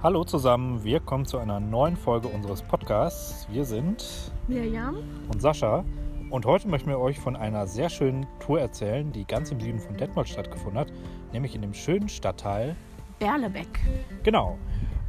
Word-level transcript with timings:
Hallo 0.00 0.22
zusammen, 0.22 0.84
wir 0.84 1.00
kommen 1.00 1.26
zu 1.26 1.38
einer 1.38 1.58
neuen 1.58 1.96
Folge 1.96 2.28
unseres 2.28 2.62
Podcasts. 2.62 3.48
Wir 3.50 3.64
sind 3.64 4.30
Mirjam 4.46 4.98
und 5.28 5.42
Sascha 5.42 5.84
und 6.30 6.46
heute 6.46 6.68
möchten 6.68 6.88
wir 6.88 7.00
euch 7.00 7.18
von 7.18 7.34
einer 7.34 7.66
sehr 7.66 7.90
schönen 7.90 8.24
Tour 8.38 8.60
erzählen, 8.60 9.10
die 9.10 9.24
ganz 9.24 9.50
im 9.50 9.58
Süden 9.58 9.80
von 9.80 9.96
Detmold 9.96 10.28
stattgefunden 10.28 10.78
hat, 10.78 10.92
nämlich 11.32 11.56
in 11.56 11.62
dem 11.62 11.74
schönen 11.74 12.08
Stadtteil 12.08 12.76
Berlebeck. 13.18 13.80
Genau. 14.22 14.56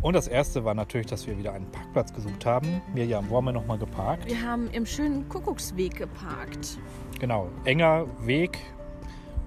Und 0.02 0.16
das 0.16 0.28
erste 0.28 0.66
war 0.66 0.74
natürlich, 0.74 1.06
dass 1.06 1.28
wir 1.28 1.38
wieder 1.38 1.54
einen 1.54 1.70
Parkplatz 1.70 2.12
gesucht 2.12 2.48
haben. 2.48 2.82
Mirjam, 2.96 3.30
wo 3.30 3.38
haben 3.38 3.46
wir 3.46 3.52
nochmal 3.52 3.78
geparkt? 3.78 4.28
Wir 4.28 4.42
haben 4.42 4.72
im 4.72 4.88
schönen 4.88 5.30
Kuckucksweg 5.30 5.98
geparkt. 5.98 6.80
Genau, 7.20 7.50
enger 7.64 8.08
Weg, 8.26 8.58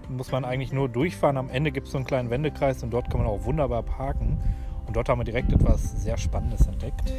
muss 0.08 0.30
man 0.30 0.44
eigentlich 0.44 0.72
nur 0.72 0.88
durchfahren. 0.88 1.36
Am 1.36 1.50
Ende 1.50 1.72
gibt 1.72 1.88
es 1.88 1.92
so 1.94 1.98
einen 1.98 2.06
kleinen 2.06 2.30
Wendekreis 2.30 2.84
und 2.84 2.92
dort 2.92 3.10
kann 3.10 3.18
man 3.18 3.28
auch 3.28 3.44
wunderbar 3.44 3.82
parken. 3.82 4.38
Und 4.86 4.96
dort 4.96 5.08
haben 5.08 5.20
wir 5.20 5.24
direkt 5.24 5.52
etwas 5.52 6.02
sehr 6.02 6.18
Spannendes 6.18 6.66
entdeckt. 6.66 7.12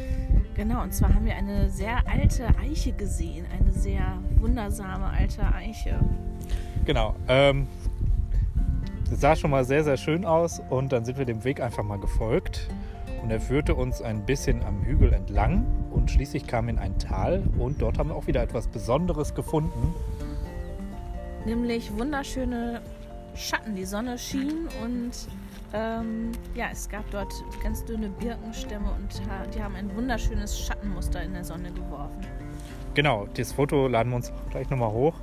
Genau, 0.54 0.82
und 0.82 0.92
zwar 0.92 1.14
haben 1.14 1.24
wir 1.24 1.34
eine 1.34 1.68
sehr 1.70 2.06
alte 2.06 2.46
Eiche 2.58 2.92
gesehen. 2.92 3.46
Eine 3.58 3.72
sehr 3.72 4.18
wundersame 4.36 5.06
alte 5.06 5.42
Eiche. 5.42 5.98
Genau. 6.84 7.14
Ähm, 7.28 7.66
das 9.10 9.20
sah 9.20 9.36
schon 9.36 9.50
mal 9.50 9.64
sehr, 9.64 9.84
sehr 9.84 9.96
schön 9.96 10.24
aus 10.24 10.60
und 10.70 10.92
dann 10.92 11.04
sind 11.04 11.18
wir 11.18 11.24
dem 11.24 11.44
Weg 11.44 11.60
einfach 11.60 11.82
mal 11.82 11.98
gefolgt. 11.98 12.68
Und 13.22 13.30
er 13.30 13.40
führte 13.40 13.74
uns 13.74 14.02
ein 14.02 14.26
bisschen 14.26 14.62
am 14.64 14.82
Hügel 14.84 15.12
entlang 15.12 15.64
und 15.90 16.10
schließlich 16.10 16.46
kam 16.46 16.68
in 16.68 16.78
ein 16.78 16.98
Tal 16.98 17.42
und 17.58 17.80
dort 17.80 17.98
haben 17.98 18.10
wir 18.10 18.16
auch 18.16 18.26
wieder 18.26 18.42
etwas 18.42 18.68
Besonderes 18.68 19.34
gefunden. 19.34 19.94
Nämlich 21.46 21.96
wunderschöne 21.96 22.82
Schatten. 23.34 23.74
Die 23.74 23.84
Sonne 23.84 24.16
schien 24.18 24.68
und 24.82 25.12
ähm, 25.72 26.30
ja, 26.54 26.66
es 26.70 26.88
gab 26.88 27.10
dort 27.10 27.32
ganz 27.62 27.84
dünne 27.84 28.08
Birkenstämme 28.08 28.90
und 28.90 29.54
die 29.54 29.62
haben 29.62 29.74
ein 29.74 29.94
wunderschönes 29.94 30.58
Schattenmuster 30.58 31.22
in 31.22 31.34
der 31.34 31.44
Sonne 31.44 31.72
geworfen. 31.72 32.26
Genau, 32.94 33.26
das 33.34 33.52
Foto 33.52 33.88
laden 33.88 34.10
wir 34.10 34.16
uns 34.16 34.32
gleich 34.50 34.70
nochmal 34.70 34.92
hoch. 34.92 35.14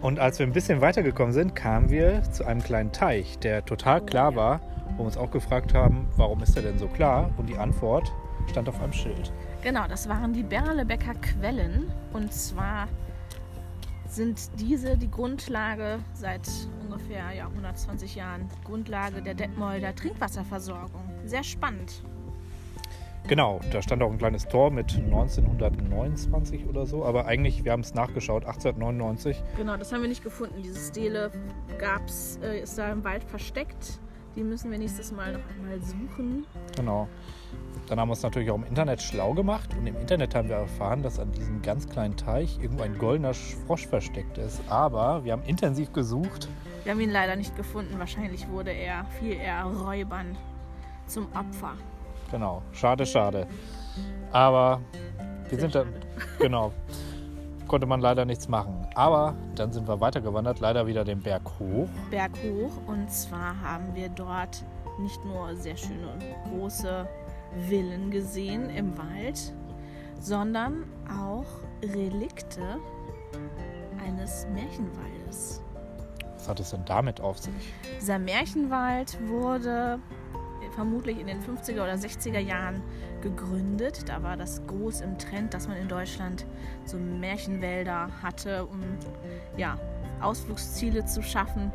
Und 0.00 0.18
als 0.18 0.38
wir 0.38 0.46
ein 0.46 0.52
bisschen 0.52 0.80
weitergekommen 0.80 1.32
sind, 1.32 1.54
kamen 1.54 1.90
wir 1.90 2.22
zu 2.30 2.46
einem 2.46 2.62
kleinen 2.62 2.92
Teich, 2.92 3.38
der 3.38 3.64
total 3.64 4.00
oh, 4.00 4.06
klar 4.06 4.36
war, 4.36 4.60
wo 4.96 5.02
wir 5.02 5.06
uns 5.06 5.16
auch 5.16 5.30
gefragt 5.30 5.74
haben, 5.74 6.08
warum 6.16 6.42
ist 6.42 6.56
er 6.56 6.62
denn 6.62 6.78
so 6.78 6.88
klar? 6.88 7.30
Und 7.36 7.48
die 7.48 7.56
Antwort 7.56 8.10
stand 8.50 8.68
auf 8.68 8.80
einem 8.80 8.92
Schild. 8.92 9.32
Genau, 9.62 9.86
das 9.88 10.08
waren 10.08 10.32
die 10.32 10.42
Berlebecker 10.42 11.14
Quellen. 11.14 11.92
Und 12.12 12.32
zwar 12.32 12.88
sind 14.14 14.60
diese 14.60 14.96
die 14.96 15.10
Grundlage 15.10 15.98
seit 16.14 16.48
ungefähr 16.82 17.32
ja, 17.32 17.46
120 17.48 18.14
Jahren, 18.14 18.48
Grundlage 18.64 19.22
der 19.22 19.34
Detmolder 19.34 19.94
Trinkwasserversorgung. 19.94 21.02
Sehr 21.24 21.42
spannend. 21.42 22.02
Genau, 23.26 23.58
da 23.72 23.80
stand 23.80 24.02
auch 24.02 24.12
ein 24.12 24.18
kleines 24.18 24.46
Tor 24.46 24.70
mit 24.70 24.96
1929 24.96 26.66
oder 26.66 26.84
so, 26.84 27.06
aber 27.06 27.24
eigentlich, 27.24 27.64
wir 27.64 27.72
haben 27.72 27.80
es 27.80 27.94
nachgeschaut, 27.94 28.44
1899. 28.44 29.42
Genau, 29.56 29.78
das 29.78 29.92
haben 29.92 30.02
wir 30.02 30.10
nicht 30.10 30.22
gefunden. 30.22 30.62
Diese 30.62 30.78
Stele 30.78 31.30
gab's, 31.78 32.38
äh, 32.42 32.60
ist 32.60 32.76
da 32.76 32.92
im 32.92 33.02
Wald 33.02 33.24
versteckt. 33.24 33.98
Die 34.36 34.42
müssen 34.42 34.70
wir 34.70 34.78
nächstes 34.78 35.10
Mal 35.10 35.32
noch 35.32 35.48
einmal 35.56 35.80
suchen. 35.80 36.44
Genau. 36.76 37.08
Dann 37.88 38.00
haben 38.00 38.08
wir 38.08 38.12
uns 38.12 38.22
natürlich 38.22 38.50
auch 38.50 38.56
im 38.56 38.64
Internet 38.64 39.02
schlau 39.02 39.34
gemacht 39.34 39.68
und 39.78 39.86
im 39.86 39.96
Internet 39.96 40.34
haben 40.34 40.48
wir 40.48 40.56
erfahren, 40.56 41.02
dass 41.02 41.18
an 41.18 41.30
diesem 41.32 41.60
ganz 41.60 41.88
kleinen 41.88 42.16
Teich 42.16 42.58
irgendwo 42.60 42.82
ein 42.82 42.96
goldener 42.96 43.34
Frosch 43.34 43.86
versteckt 43.86 44.38
ist. 44.38 44.60
Aber 44.68 45.24
wir 45.24 45.32
haben 45.32 45.42
intensiv 45.42 45.92
gesucht. 45.92 46.48
Wir 46.84 46.92
haben 46.92 47.00
ihn 47.00 47.10
leider 47.10 47.36
nicht 47.36 47.54
gefunden. 47.56 47.98
Wahrscheinlich 47.98 48.48
wurde 48.48 48.70
er 48.70 49.04
viel 49.18 49.32
eher 49.32 49.64
Räubern 49.64 50.36
zum 51.06 51.26
Opfer. 51.34 51.74
Genau, 52.30 52.62
schade, 52.72 53.04
schade. 53.04 53.46
Aber 54.32 54.80
wir 55.48 55.58
Sehr 55.58 55.70
sind 55.70 55.74
da, 55.74 55.84
genau, 56.38 56.72
konnte 57.68 57.86
man 57.86 58.00
leider 58.00 58.24
nichts 58.24 58.48
machen. 58.48 58.86
Aber 58.94 59.34
dann 59.56 59.72
sind 59.72 59.86
wir 59.86 60.00
weitergewandert, 60.00 60.60
leider 60.60 60.86
wieder 60.86 61.04
den 61.04 61.20
Berg 61.20 61.42
hoch. 61.58 61.88
Berg 62.10 62.32
hoch 62.42 62.72
und 62.86 63.10
zwar 63.12 63.60
haben 63.60 63.94
wir 63.94 64.08
dort 64.08 64.64
nicht 64.98 65.22
nur 65.24 65.54
sehr 65.56 65.76
schöne 65.76 66.08
und 66.12 66.50
große 66.50 67.06
Villen 67.68 68.10
gesehen 68.10 68.70
im 68.70 68.96
Wald, 68.96 69.54
sondern 70.20 70.84
auch 71.08 71.46
Relikte 71.82 72.78
eines 74.04 74.46
Märchenwaldes. 74.52 75.62
Was 76.36 76.48
hat 76.48 76.60
es 76.60 76.70
denn 76.70 76.84
damit 76.84 77.20
auf 77.20 77.38
sich? 77.38 77.54
Dieser 78.00 78.18
Märchenwald 78.18 79.18
wurde 79.28 79.98
vermutlich 80.74 81.18
in 81.18 81.26
den 81.26 81.40
50er 81.40 81.82
oder 81.82 81.94
60er 81.94 82.38
Jahren 82.38 82.82
gegründet. 83.22 84.08
Da 84.08 84.22
war 84.22 84.36
das 84.36 84.66
groß 84.66 85.00
im 85.00 85.18
Trend, 85.18 85.54
dass 85.54 85.68
man 85.68 85.76
in 85.76 85.88
Deutschland 85.88 86.44
so 86.84 86.98
Märchenwälder 86.98 88.10
hatte, 88.22 88.66
um 88.66 88.80
ja, 89.56 89.78
Ausflugsziele 90.20 91.04
zu 91.04 91.22
schaffen. 91.22 91.72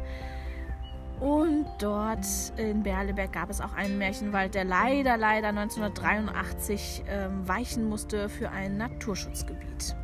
Und 1.19 1.65
dort 1.79 2.25
in 2.55 2.81
Berleberg 2.81 3.33
gab 3.33 3.49
es 3.49 3.59
auch 3.59 3.73
einen 3.73 3.97
Märchenwald, 3.97 4.55
der 4.55 4.63
leider, 4.63 5.17
leider 5.17 5.49
1983 5.49 7.03
ähm, 7.07 7.45
weichen 7.47 7.89
musste 7.89 8.29
für 8.29 8.49
ein 8.49 8.77
Naturschutzgebiet. 8.77 9.95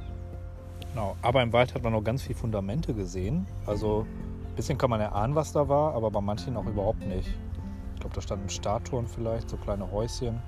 Genau, 0.93 1.15
aber 1.21 1.41
im 1.41 1.53
Wald 1.53 1.73
hat 1.73 1.83
man 1.83 1.93
noch 1.93 2.03
ganz 2.03 2.21
viele 2.21 2.37
Fundamente 2.37 2.93
gesehen. 2.93 3.47
Also 3.65 4.05
ein 4.49 4.55
bisschen 4.55 4.77
kann 4.77 4.89
man 4.89 4.99
erahnen, 4.99 5.35
was 5.35 5.53
da 5.53 5.69
war, 5.69 5.93
aber 5.93 6.11
bei 6.11 6.21
manchen 6.21 6.57
auch 6.57 6.65
überhaupt 6.65 7.05
nicht. 7.05 7.29
Ich 7.93 7.99
glaube, 8.01 8.15
da 8.15 8.21
standen 8.21 8.49
Statuen 8.49 9.07
vielleicht, 9.07 9.49
so 9.49 9.57
kleine 9.57 9.89
Häuschen. 9.89 10.41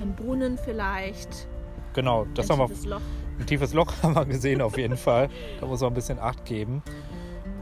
Ein 0.00 0.14
Brunnen 0.16 0.58
vielleicht. 0.58 1.46
Genau, 1.94 2.26
das 2.34 2.50
ein 2.50 2.58
haben 2.58 2.70
wir. 2.70 2.90
Loch. 2.90 3.00
Ein 3.38 3.46
tiefes 3.46 3.72
Loch 3.72 3.92
haben 4.02 4.16
wir 4.16 4.24
gesehen 4.24 4.62
auf 4.62 4.76
jeden 4.76 4.96
Fall. 4.96 5.28
Da 5.60 5.66
muss 5.66 5.80
man 5.80 5.92
ein 5.92 5.94
bisschen 5.94 6.18
Acht 6.18 6.44
geben 6.44 6.82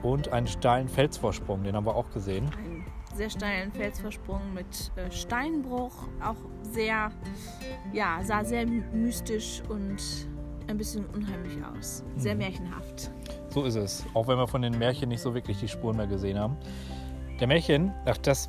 und 0.03 0.33
einen 0.33 0.47
steilen 0.47 0.88
Felsvorsprung, 0.88 1.62
den 1.62 1.75
haben 1.77 1.87
wir 1.87 1.94
auch 1.94 2.11
gesehen. 2.11 2.50
Einen 2.56 2.84
sehr 3.15 3.31
steilen 3.31 3.72
Felsvorsprung 3.72 4.55
mit 4.55 4.93
äh, 4.97 5.11
Steinbruch, 5.11 5.93
auch 6.22 6.37
sehr, 6.62 7.11
ja, 7.93 8.21
sah 8.22 8.44
sehr 8.44 8.66
mystisch 8.66 9.62
und 9.69 10.00
ein 10.69 10.78
bisschen 10.78 11.05
unheimlich 11.06 11.59
aus. 11.65 12.05
Sehr 12.16 12.34
mhm. 12.34 12.41
märchenhaft. 12.41 13.10
So 13.50 13.65
ist 13.65 13.75
es, 13.75 14.06
auch 14.15 14.28
wenn 14.28 14.39
wir 14.39 14.47
von 14.47 14.62
den 14.62 14.78
Märchen 14.78 15.09
nicht 15.09 15.21
so 15.21 15.34
wirklich 15.34 15.59
die 15.59 15.69
Spuren 15.69 15.97
mehr 15.97 16.06
gesehen 16.06 16.39
haben. 16.39 16.56
Der 17.41 17.49
Märchen, 17.49 17.93
ach 18.06 18.19
das, 18.19 18.49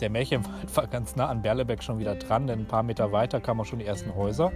der 0.00 0.10
Märchenwald 0.10 0.76
war 0.76 0.86
ganz 0.86 1.16
nah 1.16 1.28
an 1.28 1.42
Berlebeck 1.42 1.82
schon 1.82 1.98
wieder 1.98 2.16
dran, 2.16 2.46
denn 2.46 2.60
ein 2.60 2.66
paar 2.66 2.82
Meter 2.82 3.12
weiter 3.12 3.40
kamen 3.40 3.64
schon 3.64 3.78
die 3.78 3.86
ersten 3.86 4.14
Häuser. 4.14 4.52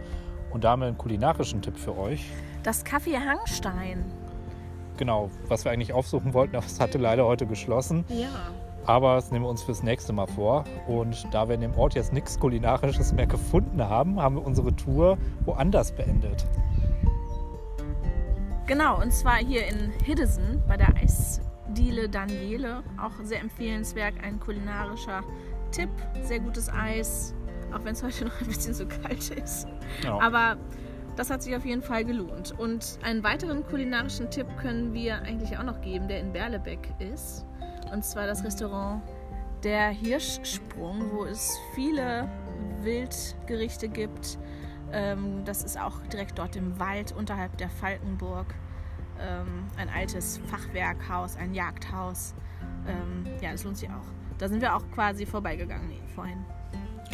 Und 0.50 0.64
da 0.64 0.70
haben 0.70 0.80
wir 0.80 0.86
einen 0.86 0.98
kulinarischen 0.98 1.60
Tipp 1.60 1.76
für 1.76 1.96
euch. 1.96 2.30
Das 2.62 2.82
Kaffee 2.84 3.18
Hangstein 3.18 4.04
genau, 4.96 5.30
was 5.48 5.64
wir 5.64 5.72
eigentlich 5.72 5.92
aufsuchen 5.92 6.34
wollten, 6.34 6.56
aber 6.56 6.66
es 6.66 6.80
hatte 6.80 6.98
leider 6.98 7.26
heute 7.26 7.46
geschlossen. 7.46 8.04
Ja. 8.08 8.28
Aber 8.86 9.16
das 9.16 9.32
nehmen 9.32 9.44
wir 9.44 9.48
uns 9.48 9.62
fürs 9.62 9.82
nächste 9.82 10.12
Mal 10.12 10.26
vor. 10.28 10.64
Und 10.86 11.26
da 11.32 11.48
wir 11.48 11.56
in 11.56 11.60
dem 11.60 11.76
Ort 11.76 11.94
jetzt 11.94 12.12
nichts 12.12 12.38
Kulinarisches 12.38 13.12
mehr 13.12 13.26
gefunden 13.26 13.82
haben, 13.82 14.20
haben 14.20 14.36
wir 14.36 14.46
unsere 14.46 14.74
Tour 14.76 15.18
woanders 15.44 15.90
beendet. 15.90 16.46
Genau, 18.66 19.00
und 19.00 19.12
zwar 19.12 19.36
hier 19.36 19.66
in 19.66 19.92
Hiddesen 20.04 20.62
bei 20.68 20.76
der 20.76 20.94
Eisdiele 20.96 22.08
Daniele. 22.08 22.84
Auch 23.00 23.12
sehr 23.24 23.40
empfehlenswert, 23.40 24.14
ein 24.22 24.38
kulinarischer 24.38 25.22
Tipp. 25.72 25.90
Sehr 26.22 26.40
gutes 26.40 26.68
Eis, 26.68 27.34
auch 27.72 27.84
wenn 27.84 27.92
es 27.92 28.02
heute 28.02 28.24
noch 28.26 28.40
ein 28.40 28.46
bisschen 28.46 28.74
so 28.74 28.86
kalt 28.86 29.30
ist. 29.30 29.66
Ja. 30.04 30.18
Aber 30.20 30.56
das 31.16 31.31
hat 31.31 31.43
sich 31.43 31.56
auf 31.56 31.65
jeden 31.65 31.82
Fall 31.82 32.04
gelohnt. 32.04 32.54
Und 32.59 32.99
einen 33.03 33.22
weiteren 33.22 33.65
kulinarischen 33.66 34.31
Tipp 34.31 34.47
können 34.59 34.93
wir 34.93 35.22
eigentlich 35.22 35.56
auch 35.59 35.65
noch 35.65 35.81
geben, 35.81 36.09
der 36.09 36.21
in 36.21 36.32
Berlebeck 36.32 36.93
ist. 36.99 37.47
Und 37.93 38.04
zwar 38.04 38.27
das 38.27 38.44
Restaurant 38.44 39.03
Der 39.65 39.89
Hirschsprung, 39.89 41.10
wo 41.13 41.24
es 41.24 41.59
viele 41.74 42.28
Wildgerichte 42.83 43.89
gibt. 43.89 44.39
Ähm, 44.92 45.45
das 45.45 45.65
ist 45.65 45.80
auch 45.80 46.01
direkt 46.13 46.39
dort 46.39 46.57
im 46.57 46.78
Wald 46.78 47.13
unterhalb 47.13 47.57
der 47.57 47.71
Falkenburg. 47.71 48.47
Ähm, 49.19 49.65
ein 49.78 49.89
altes 49.89 50.39
Fachwerkhaus, 50.47 51.36
ein 51.36 51.54
Jagdhaus. 51.54 52.34
Ähm, 52.86 53.24
ja, 53.41 53.53
das 53.53 53.65
lohnt 53.65 53.78
sich 53.78 53.89
auch. 53.89 54.07
Da 54.39 54.48
sind 54.48 54.60
wir 54.60 54.77
auch 54.77 54.83
quasi 54.95 55.24
vorbeigegangen 55.24 55.91
vorhin. 56.15 56.45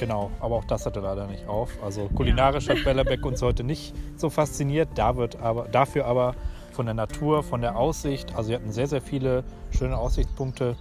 Genau, 0.02 0.32
aber 0.40 0.56
auch 0.56 0.64
das 0.64 0.84
hatte 0.84 0.98
leider 0.98 1.28
nicht 1.28 1.46
auf. 1.46 1.80
Also 1.80 2.08
kulinarisch 2.08 2.66
ja. 2.66 2.74
hat 2.74 2.82
Bellebeck 2.82 3.24
uns 3.24 3.40
heute 3.40 3.62
nicht 3.62 3.94
so 4.16 4.30
fasziniert. 4.30 4.88
Da 4.96 5.16
wird 5.16 5.40
aber, 5.40 5.68
dafür 5.68 6.06
aber 6.06 6.34
von 6.72 6.86
der 6.86 6.94
Natur, 6.96 7.44
von 7.44 7.60
der 7.60 7.76
Aussicht. 7.76 8.34
Also 8.34 8.48
wir 8.48 8.56
hatten 8.56 8.72
sehr, 8.72 8.88
sehr 8.88 9.00
viele 9.00 9.44
schöne 9.70 9.96
Aussichtspunkte. 9.96 10.74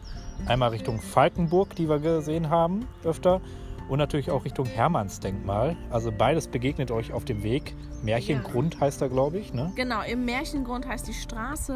Einmal 0.48 0.70
Richtung 0.70 1.00
Falkenburg, 1.00 1.76
die 1.76 1.88
wir 1.88 2.00
gesehen 2.00 2.50
haben 2.50 2.88
öfter. 3.04 3.42
Und 3.90 4.00
natürlich 4.00 4.32
auch 4.32 4.44
Richtung 4.44 4.66
Hermannsdenkmal. 4.66 5.78
Also 5.92 6.12
beides 6.12 6.48
begegnet 6.48 6.90
euch 6.90 7.14
auf 7.14 7.24
dem 7.24 7.44
Weg. 7.44 7.76
Märchengrund 8.02 8.74
ja. 8.74 8.82
heißt 8.82 9.04
er, 9.04 9.10
glaube 9.10 9.38
ich. 9.38 9.54
Ne? 9.54 9.72
Genau, 9.76 10.02
im 10.02 10.26
Märchengrund 10.26 10.88
heißt 10.88 11.08
die 11.08 11.14
Straße. 11.14 11.76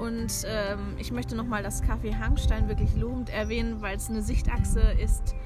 Und 0.00 0.32
ähm, 0.44 0.96
ich 0.98 1.12
möchte 1.12 1.36
nochmal 1.36 1.62
das 1.62 1.84
Café 1.84 2.18
Hangstein 2.18 2.66
wirklich 2.66 2.96
lobend 2.96 3.30
erwähnen, 3.30 3.80
weil 3.80 3.96
es 3.96 4.10
eine 4.10 4.22
Sichtachse 4.22 4.80
ist 5.00 5.36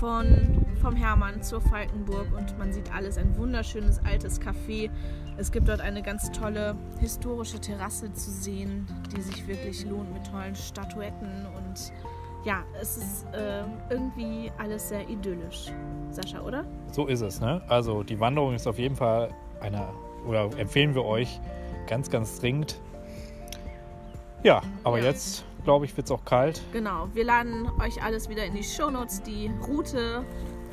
von, 0.00 0.64
vom 0.80 0.94
Hermann 0.96 1.42
zur 1.42 1.60
Falkenburg 1.60 2.26
und 2.36 2.58
man 2.58 2.72
sieht 2.72 2.92
alles. 2.94 3.16
Ein 3.18 3.36
wunderschönes 3.36 4.00
altes 4.04 4.40
Café. 4.40 4.90
Es 5.38 5.50
gibt 5.52 5.68
dort 5.68 5.80
eine 5.80 6.02
ganz 6.02 6.30
tolle 6.32 6.76
historische 7.00 7.60
Terrasse 7.60 8.12
zu 8.12 8.30
sehen, 8.30 8.86
die 9.14 9.20
sich 9.20 9.46
wirklich 9.46 9.84
lohnt 9.84 10.12
mit 10.12 10.26
tollen 10.26 10.54
Statuetten 10.54 11.46
und 11.56 11.92
ja, 12.44 12.62
es 12.80 12.96
ist 12.96 13.26
äh, 13.32 13.64
irgendwie 13.90 14.52
alles 14.58 14.88
sehr 14.88 15.08
idyllisch. 15.08 15.72
Sascha, 16.10 16.40
oder? 16.40 16.64
So 16.92 17.06
ist 17.06 17.20
es, 17.20 17.40
ne? 17.40 17.60
Also 17.68 18.02
die 18.04 18.20
Wanderung 18.20 18.54
ist 18.54 18.66
auf 18.68 18.78
jeden 18.78 18.94
Fall 18.94 19.30
eine, 19.60 19.88
oder 20.26 20.48
empfehlen 20.56 20.94
wir 20.94 21.04
euch 21.04 21.40
ganz, 21.88 22.08
ganz 22.08 22.38
dringend. 22.38 22.80
Ja, 24.44 24.62
aber 24.84 24.98
Ja. 24.98 25.06
jetzt, 25.06 25.44
glaube 25.66 25.84
ich, 25.84 25.96
wird 25.96 26.06
es 26.06 26.12
auch 26.12 26.24
kalt. 26.24 26.62
Genau, 26.72 27.08
wir 27.12 27.24
laden 27.24 27.68
euch 27.80 28.00
alles 28.00 28.28
wieder 28.28 28.44
in 28.44 28.54
die 28.54 28.62
Shownotes. 28.62 29.20
Die 29.22 29.50
Route 29.66 30.24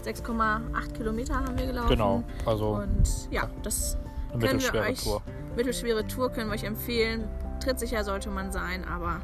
6,8 0.05 0.93
Kilometer 0.93 1.33
haben 1.35 1.57
wir 1.57 1.65
gelaufen. 1.65 1.89
Genau, 1.89 2.23
also 2.45 2.75
Und 2.75 3.09
ja, 3.31 3.49
das 3.63 3.97
eine 4.31 4.39
können 4.39 4.41
wir 4.41 4.53
mittelschwere 4.53 4.83
euch, 4.85 5.03
Tour. 5.03 5.21
mittelschwere 5.55 6.07
Tour 6.07 6.29
können 6.29 6.49
wir 6.49 6.53
euch 6.53 6.63
empfehlen. 6.63 7.27
Trittsicher 7.59 8.03
sollte 8.03 8.29
man 8.29 8.51
sein, 8.51 8.85
aber 8.85 9.19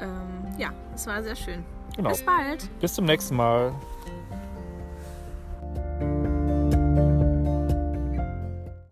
ähm, 0.00 0.54
ja, 0.56 0.70
es 0.94 1.04
war 1.08 1.20
sehr 1.20 1.34
schön. 1.36 1.64
Genau. 1.96 2.10
Bis 2.10 2.24
bald. 2.24 2.80
Bis 2.80 2.94
zum 2.94 3.04
nächsten 3.04 3.34
Mal. 3.34 3.74